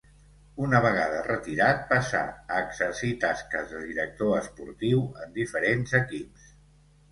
[0.67, 2.21] Una vegada retirat passà
[2.55, 6.53] a exercir tasques de director esportiu en diferents equips.